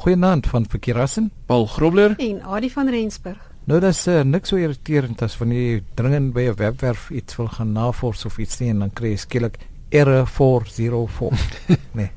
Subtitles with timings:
[0.00, 1.32] Goeienaand van Verkeerassen.
[1.46, 3.40] Paul Grobler en Adie van Rensburg.
[3.68, 7.50] Nou dis uh, niks so irriterend as wanneer jy dringend by 'n webwerf iets wil
[7.52, 9.58] gaan navors of iets sien en dan kry jy skielik
[9.90, 11.36] error 404.
[12.00, 12.08] nee.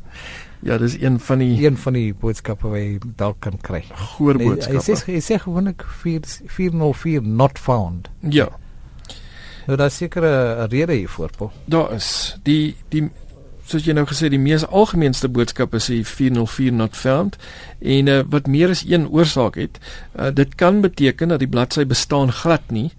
[0.63, 3.83] Ja, dis een van die een van die boodskappe wat jy dalk kan kry.
[4.15, 4.79] Goeie boodskappe.
[4.79, 8.07] Nee, hy sê hy sê gewoonlik 404 not found.
[8.21, 8.47] Ja.
[9.67, 11.51] Nou daar seker 'n rede hiervoor, Paul.
[11.65, 13.09] Daar is die die
[13.65, 17.37] soos jy nou gesê die mees algemeenste boodskap is die 404 not found.
[17.79, 19.79] En uh, wat meer as een oorsaak het
[20.19, 22.91] uh, dit kan beteken dat die bladsy bestaan glad nie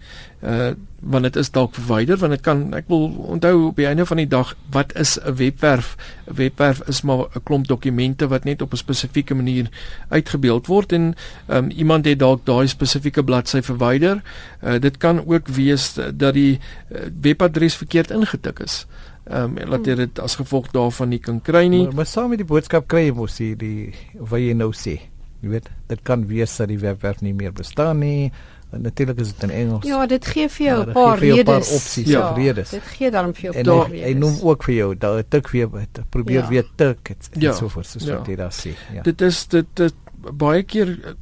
[0.45, 0.72] uh,
[1.05, 4.20] want dit is dalk verwyder want dit kan ek wil onthou op die einde van
[4.20, 5.96] die dag wat is 'n webwerf?
[6.28, 9.69] 'n webwerf is maar 'n klomp dokumente wat net op 'n spesifieke manier
[10.08, 11.14] uitgebeeld word en
[11.48, 14.22] um, iemand het dalk daai spesifieke bladsy verwyder.
[14.62, 16.58] Uh, dit kan ook wees dat die
[16.92, 18.86] uh, webadres verkeerd ingetik is
[19.24, 21.84] ehm um, laat jy dit as gevolg daarvan nie kan kry nie.
[21.84, 24.98] Maar, maar saam met die boodskap kry jy mos die, die wat jy nou sê.
[25.41, 28.33] Jy weet, dit kan wees dat die webwerf nie meer bestaan nie.
[28.75, 29.86] Natuurlik is dit in Engels.
[29.86, 31.41] Ja, dit gee vir jou 'n ja, paar redes.
[31.41, 32.70] 'n paar opsies ja, of redes.
[32.70, 34.06] Dit gee dan vir jou 'n paar redes.
[34.06, 35.69] Hy noem ook vir jou dat tik weer
[36.09, 36.48] probeer ja.
[36.48, 37.53] weer tik het, ja.
[37.53, 38.19] so voort soos ja.
[38.19, 38.72] wat jy daar sê.
[38.92, 39.03] Ja.
[39.03, 39.94] Dit is dit, dit
[40.33, 41.16] baie keer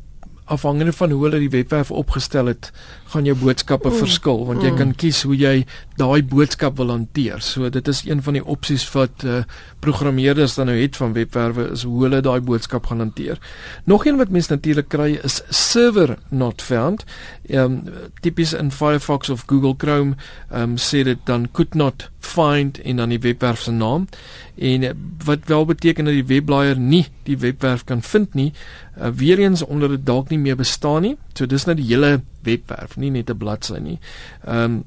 [0.52, 2.70] afhangende van hoe hulle die webwerf opgestel het,
[3.12, 3.98] gaan jou boodskappe mm.
[4.02, 4.78] verskil want jy mm.
[4.80, 5.54] kan kies hoe jy
[6.00, 7.42] daai boodskap wil hanteer.
[7.44, 9.42] So dit is een van die opsies wat uh,
[9.84, 13.40] programmeerders dan nou het van webwerwe is hoe hulle daai boodskap gaan hanteer.
[13.84, 17.04] Nog een wat mense natuurlik kry is server not found.
[17.48, 20.16] Ehm um, tipies in Firefox of Google Chrome
[20.50, 24.06] ehm um, sê dit dan could not find in dan die webwerf se naam
[24.54, 24.90] en uh,
[25.24, 28.52] wat wel beteken dat die webblaaier nie die webwerf kan vind nie
[28.98, 31.16] uh, weer eens omdat dit dalk nie meer bestaan nie.
[31.34, 33.98] So dis nou die hele webwerf, nie net 'n bladsy nie.
[34.44, 34.82] Ehm um,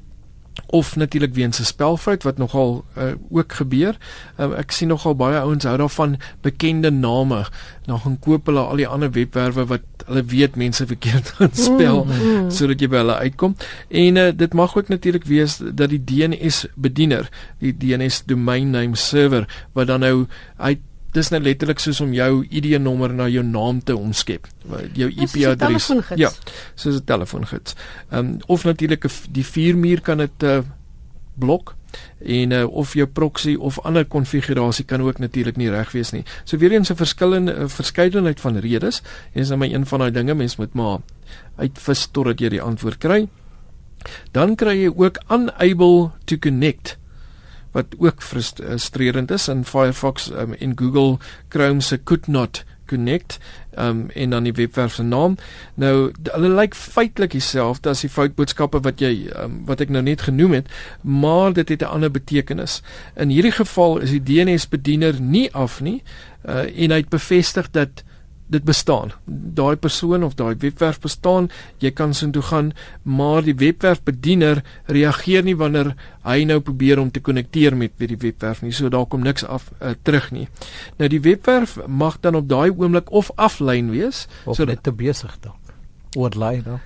[0.66, 3.98] of natuurlik weens 'n spelfout wat nogal uh, ook gebeur.
[4.40, 7.46] Uh, ek sien nogal baie ouens hou daarvan bekende name.
[7.86, 12.04] Dan gaan koop hulle al die ander webwerwe wat hulle weet mense verkeerd gaan spel
[12.04, 12.52] mm, mm.
[12.52, 13.56] sodat jy by hulle uitkom.
[13.90, 17.30] En uh, dit mag ook natuurlik wees dat die DNS bediener,
[17.60, 20.26] die DNS domain name server wat dan nou
[20.58, 20.80] uit
[21.16, 24.48] dis net letterlik soos om jou ID-nommer na jou naam te omskep.
[24.98, 25.92] Jou IP-adres.
[26.20, 26.32] Ja,
[26.76, 27.76] soos 'n telefoongids.
[28.12, 30.60] Ehm um, of natuurlik die vuurmuur kan dit uh,
[31.34, 31.76] blok
[32.20, 36.24] en uh, of jou proxy of ander konfigurasie kan ook natuurlik nie reg wees nie.
[36.44, 39.02] So weer eens 'n verskillende uh, verskeidenheid van redes
[39.34, 41.00] en dis net my een van daai dinge mens moet maar
[41.56, 43.28] uitvis totdat jy die antwoord kry.
[44.32, 46.98] Dan kry jy ook unable to connect
[47.76, 51.18] wat ook frustrerend is in Firefox um, en Google
[51.52, 53.40] Chrome se could not connect
[53.78, 55.36] um en dan die webwerf se naam.
[55.74, 60.24] Nou hulle lyk feitelik dieselfde as die foutboodskappe wat jy um, wat ek nou net
[60.30, 60.72] genoem het,
[61.02, 62.82] maar dit het 'n ander betekenis.
[63.16, 66.04] In hierdie geval is die DNS bediener nie af nie
[66.48, 68.05] uh, en hy het bevestig dat
[68.48, 69.12] dit bestaan.
[69.26, 71.50] Daai persoon of daai webwerf bestaan.
[71.82, 72.72] Jy kan soontoe gaan,
[73.04, 75.94] maar die webwerfbediener reageer nie wanneer
[76.26, 78.74] hy nou probeer om te konnekteer met by die webwerf nie.
[78.74, 80.48] So daar kom niks af uh, terug nie.
[81.02, 84.94] Nou die webwerf mag dan op daai oomblik of aflyn wees, of so net te
[84.94, 85.65] besig dalk
[86.16, 86.80] oorlaai dan.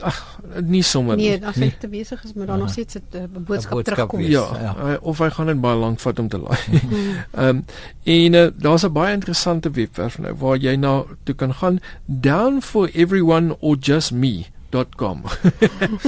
[0.00, 0.20] Ag,
[0.62, 1.30] nie sommer nie.
[1.30, 4.20] Nee, as hy te besig is, moet daar nog steeds 'n uh, boodskap, boodskap terugkom.
[4.20, 4.74] Ja, ja.
[4.76, 6.58] Uh, of hy gaan net baie lank vat om te laai.
[6.70, 7.64] Ehm um,
[8.04, 12.60] en uh, daar's 'n baie interessante webwerf nou waar jy na toe kan gaan down
[12.60, 15.22] for everyone or just me .com.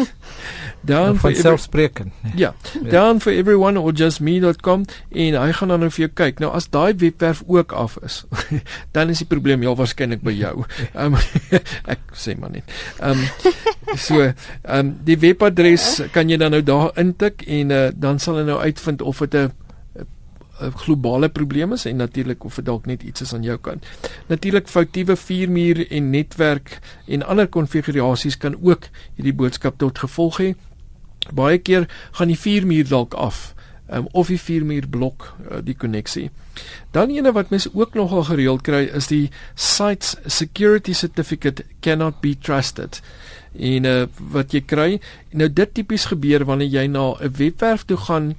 [0.85, 2.13] down for selfspreken.
[2.23, 2.33] Nee.
[2.37, 2.55] Ja,
[2.91, 6.43] down for everyone or just me.com en hy gaan dan nou vir jou kyk.
[6.43, 8.23] Nou as daai webwerf ook af is,
[8.97, 10.67] dan is die probleem heel waarskynlik by jou.
[10.95, 11.19] Um,
[11.95, 12.69] ek sê maar net.
[13.01, 14.35] Ehm um, so, ehm
[14.79, 18.61] um, die webadres kan jy dan nou daar intik en uh, dan sal hy nou
[18.63, 19.51] uitvind of dit 'n
[20.61, 23.87] globale probleem is en natuurlik of dit dalk net iets is aan jou kant.
[24.27, 30.53] Natuurlik foutiewe vuurmuur en netwerk en ander konfigurasies kan ook hierdie boodskap tot gevolg hê.
[31.33, 33.55] Baie keer gaan die vuurmuur dalk af
[33.93, 36.31] um, of die vuurmuur blok uh, die koneksie.
[36.91, 42.35] Dan ene wat mense ook nogal gereeld kry is die site security certificate cannot be
[42.39, 43.01] trusted.
[43.53, 45.01] En uh, wat jy kry,
[45.37, 48.35] nou dit tipies gebeur wanneer jy na 'n webwerf toe gaan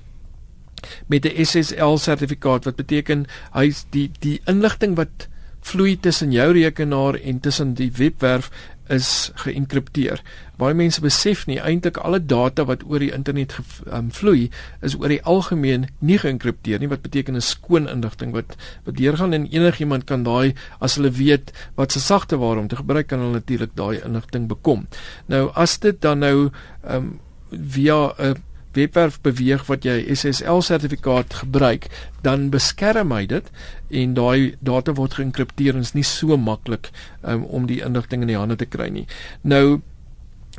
[1.07, 5.27] met 'n SSL sertifikaat wat beteken hy's die die inligting wat
[5.63, 8.51] vloei tussen jou rekenaar en tussen die webwerf
[8.91, 10.19] is geënkripteer.
[10.59, 13.55] Baie mense besef nie eintlik alle data wat oor die internet
[13.87, 14.49] um, vloei
[14.83, 19.33] is oor die algemeen nie geënkripteer nie wat beteken 'n skoon inligting wat wat deurgaan
[19.33, 23.19] en enigiemand kan daai as hulle weet wat se sagte ware om te gebruik kan
[23.19, 24.87] hulle natuurlik daai inligting bekom.
[25.27, 26.51] Nou as dit dan nou
[26.83, 27.19] um,
[27.51, 28.35] via 'n
[28.75, 31.87] webwerf beweeg wat jy SSL sertifikaat gebruik,
[32.25, 33.49] dan beskerm hy dit
[33.89, 36.91] en daai data word geïnkripteer en is nie so maklik
[37.21, 39.07] um, om die inligting in die hande te kry nie.
[39.41, 39.81] Nou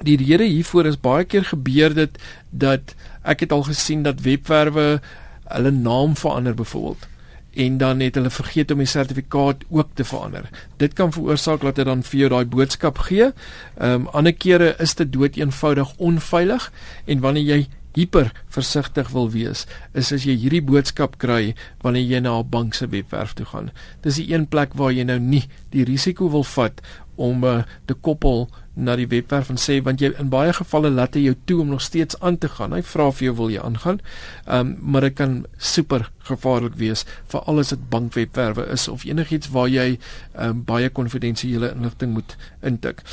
[0.02, 2.16] die rede hiervoor is baie keer gebeur dit
[2.50, 5.00] dat ek het al gesien dat webwerwe
[5.44, 7.06] hulle naam verander byvoorbeeld
[7.54, 10.48] en dan het hulle vergeet om die sertifikaat ook te verander.
[10.76, 13.30] Dit kan veroorsaak dat dit dan vir jou daai boodskap gee.
[13.78, 16.72] Ehm um, ander kere is dit dood eenvoudig onveilig
[17.04, 17.60] en wanneer jy
[17.94, 22.74] hiper versigtig wil wees, is as jy hierdie boodskap kry wanneer jy na 'n bank
[22.74, 23.70] se webwerf toe gaan.
[24.02, 26.80] Dis die een plek waar jy nou nie die risiko wil vat
[27.16, 31.14] om uh, te koppel na die webwerf en sê want jy in baie gevalle laat
[31.14, 32.74] hy jou toe om nog steeds aan te gaan.
[32.74, 34.00] Hy vra vir jou wil jy aangaan.
[34.46, 39.52] Ehm um, maar dit kan super gevaarlik wees vir alles wat bankwebwerwe is of enigiets
[39.54, 43.04] waar jy ehm um, baie konfidensiële inligting moet intik.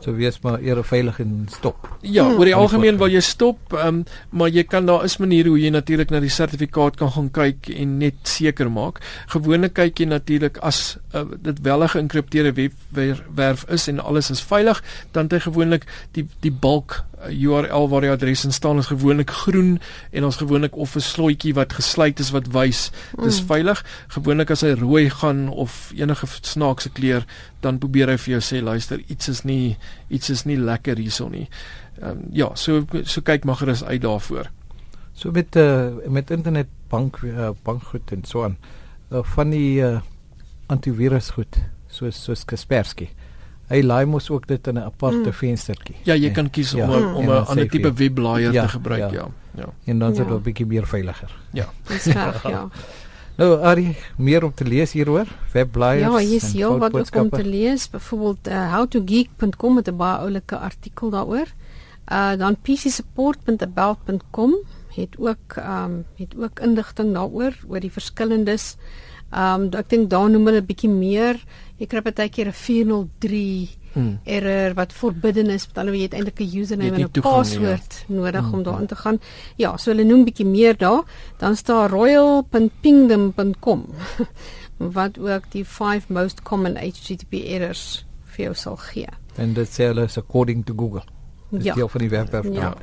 [0.00, 1.88] So wees maar eers veilig en stop.
[2.06, 5.58] Ja, oor die algemeen wil jy stop, um, maar jy kan daar is maniere hoe
[5.58, 9.02] jy natuurlik na die sertifikaat kan gaan kyk en net seker maak.
[9.34, 14.42] Gewoonlik kyk jy natuurlik as uh, dit wel 'n geïnkripteerde webwerf is en alles is
[14.42, 18.86] veilig, dan het jy gewoonlik die die bulk URL waar die adres in staan is
[18.86, 19.80] gewoonlik groen
[20.10, 22.90] en ons gewoonlik of 'n slotjie wat gesluit is wat wys
[23.22, 23.46] dis mm.
[23.46, 23.84] veilig.
[24.08, 27.24] Gewoonlik as hy rooi gaan of enige snaakse kleur,
[27.60, 29.76] dan probeer hy vir jou sê luister, iets is nie
[30.08, 31.48] iets is nie lekker hierson nie.
[32.00, 34.50] Ehm um, ja, so so kyk maar gerus uit daarvoor.
[35.14, 38.56] So met uh, met internet bank uh, bankgoed en so aan
[39.10, 40.00] uh, van die uh,
[40.66, 41.58] antivirus goed
[41.88, 43.08] soos soos Kaspersky
[43.68, 45.32] hy laai mos ook dit in 'n aparte mm.
[45.32, 45.96] venstertjie.
[46.04, 46.88] Ja, jy kan kies ja.
[46.88, 49.12] om om 'n ander tipe webblaaier ja, te gebruik, ja.
[49.12, 49.28] ja.
[49.58, 49.68] Ja.
[49.84, 50.34] En dan is dit ja.
[50.34, 51.36] 'n bietjie meer veiliger.
[51.52, 51.68] Ja.
[51.86, 52.68] Dis reg, ja.
[53.38, 56.10] Nou, Ari, meer om te lees hieroor, webblaaiers.
[56.10, 60.18] Ja, hier is heel wat ook om te lees, byvoorbeeld uh, howtogeek.com met 'n baie
[60.18, 61.46] oulike artikel daaroor.
[62.12, 64.54] Uh dan pcsupport.about.com
[64.98, 68.76] het ook ehm um, het ook inligting daaroor oor die verskillendes.
[69.30, 71.36] Ehm um, ek dink daar noem hulle 'n bietjie meer
[71.78, 74.18] jy kry baie keer 'n 403 hmm.
[74.24, 78.14] error wat forbidden is, dan jy het eintlik 'n username en 'n paswoord ja.
[78.14, 78.54] nodig hmm.
[78.54, 79.20] om daarin te gaan.
[79.56, 81.02] Ja, so hulle noem bietjie meer daar.
[81.38, 83.86] Dan staan royal.pingdom.com
[84.98, 89.08] wat ook die 5 most common HTTP errors vir jou sal gee.
[89.38, 91.17] And dit sê hulle is according to Google.
[91.50, 91.74] Ja.
[91.74, 92.46] deel van die webwerf.
[92.52, 92.74] Ja.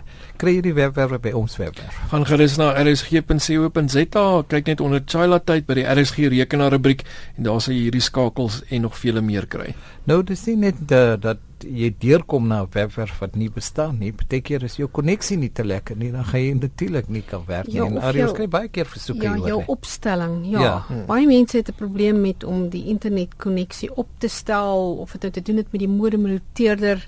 [0.41, 1.97] Kry jy die webwerf by ons webwerf?
[2.11, 7.05] Gaan gerus na rsg.co.za, kyk net onder Chila tyd by die RSG rekenaar rubriek
[7.37, 9.75] en daar sal jy hierdie skakels en nog vele meer kry.
[10.09, 14.11] Nou dis nie net uh, dat jy deurkom na 'n webwerf wat nie bestaan nie,
[14.13, 17.67] beteken is jou koneksie nie te lekker nie, dan gaan jy natuurlik nie kan werk
[17.67, 17.75] nie.
[17.75, 19.47] Ja, en Ariel skryf baie keer versoeke ja, oor.
[19.47, 20.45] Ja, jou opstelling.
[20.51, 20.61] Ja.
[20.61, 20.85] ja.
[20.87, 21.05] Hmm.
[21.05, 25.21] Baie mense het 'n probleem met om die internet koneksie op te stel of dit
[25.21, 27.07] nou te doen het met die modem routeerder.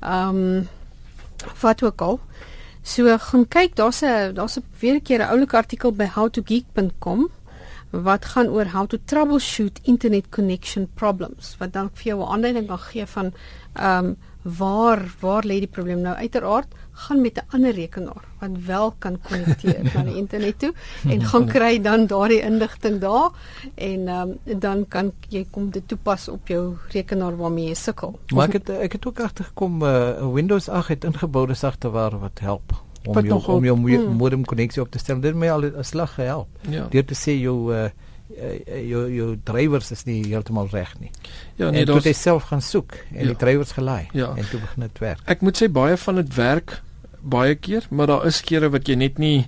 [0.00, 0.68] Ehm um,
[1.64, 2.20] wat ook al.
[2.84, 7.30] So gaan kyk, daar's 'n daar's 'n weer 'n keer 'n oulike artikel by howtogeek.com
[7.90, 12.66] wat gaan oor how to troubleshoot internet connection problems wat dan vir jou 'n aanduiding
[12.66, 13.32] kan gee van
[13.72, 18.50] ehm um, waar waar lê die probleem nou uiteraard gaan met 'n ander rekenaar wat
[18.66, 20.72] wel kan konnekteer na die internet toe
[21.08, 23.30] en gaan kry dan daardie inligting daar
[23.74, 28.18] en um, dan kan jy kom dit toepas op jou rekenaar waarmee jy sukkel.
[28.34, 32.82] Maar ek het ek het ook agtergekom uh, Windows 8 het ingeboude sagteware wat help
[33.06, 34.16] om jou, om jou hmm.
[34.16, 35.20] modem konneksie op te stel.
[35.20, 36.48] Dit het my al 'n slag gehelp.
[36.68, 36.86] Ja.
[36.90, 37.90] Deur te sê jou uh,
[38.30, 41.10] uh, jou jou drywers is nie heeltemal reg nie.
[41.56, 43.26] Ja, nee, dit is self gaan soek en ja.
[43.32, 44.34] die drywers gelaai ja.
[44.36, 45.22] en toe begin dit werk.
[45.26, 46.80] Ek moet sê baie van dit werk
[47.24, 49.46] baie keer, maar daar is kere wat jy net nie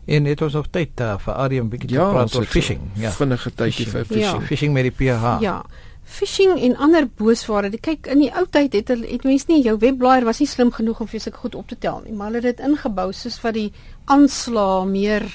[0.09, 2.81] En dit was nog tyd uh, vir Adrian 'n bietjie ja, te praat oor phishing.
[2.97, 4.41] Ja, vinnige tydjie vir phishing.
[4.41, 4.47] Ja.
[4.47, 5.35] Phishing met die PH.
[5.45, 5.57] Ja.
[6.05, 7.69] Phishing en ander boosware.
[7.77, 10.73] Kyk, in die ou tyd het hulle het mense nie jou webblaaier was nie slim
[10.73, 13.37] genoeg om vir seker goed op te tel nie, maar hulle het dit ingebou soos
[13.45, 13.73] wat die
[14.07, 15.29] aanslag meer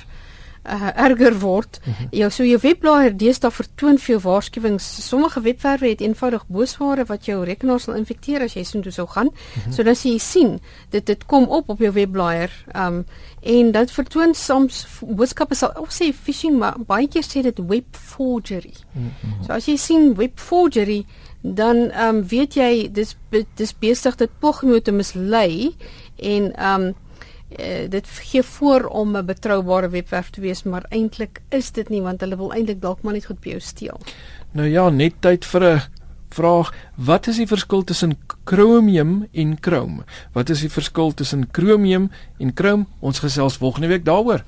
[0.65, 1.79] uh, erger word.
[1.84, 2.08] Mm -hmm.
[2.12, 5.08] Jou so jou webblaaier deesdae vertoon jou waarskuwings.
[5.08, 9.25] Sommige webwerwe het eenvoudig boosware wat jou rekenaar sal infekteer as jy soontoe sou gaan.
[9.25, 9.74] Mm -hmm.
[9.74, 12.65] So dan jy sien dit dit kom op op jou webblaaier.
[12.75, 13.05] Um
[13.41, 17.86] en dit vertoon soms boodskappe sal of sê phishing maar baie keer sê dit web
[17.91, 18.74] forgery.
[18.91, 19.43] Mm -hmm.
[19.46, 21.05] So as jy sien web forgery
[21.41, 23.17] dan ehm um, weet jy dis
[23.55, 25.75] dis besig dit poging te mislei
[26.15, 26.93] en ehm um,
[27.60, 32.02] uh, dit gee voor om 'n betroubare webwerf te wees, maar eintlik is dit nie
[32.02, 34.00] want hulle wil eintlik dalk maar net goed by jou steel.
[34.52, 35.82] Nou ja, net tyd vir 'n
[36.30, 40.04] vraag wat is die verskil tussen chromium en chrome?
[40.34, 42.86] Wat is die verskil tussen chromium en chrome?
[43.00, 44.44] Ons gesels volgende week daaroor.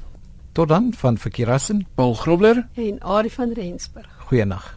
[0.51, 4.09] Tot dan van Verkeerassen, Paul Grobler en Ari van Rensburg.
[4.17, 4.74] Goeienaand.